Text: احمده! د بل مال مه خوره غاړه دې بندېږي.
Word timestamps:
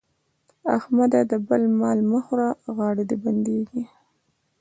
احمده! 0.77 1.21
د 1.31 1.33
بل 1.47 1.61
مال 1.79 1.99
مه 2.09 2.19
خوره 2.25 2.49
غاړه 2.75 3.03
دې 3.09 3.17
بندېږي. 3.23 3.83